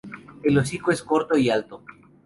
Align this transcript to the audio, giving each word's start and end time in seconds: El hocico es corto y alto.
El 0.41 0.57
hocico 0.57 0.89
es 0.89 1.03
corto 1.03 1.37
y 1.37 1.51
alto. 1.51 1.83